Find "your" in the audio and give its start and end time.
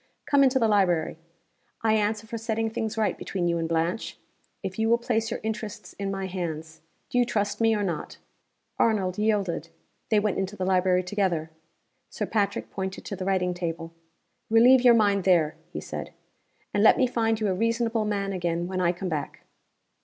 5.29-5.39, 14.81-14.95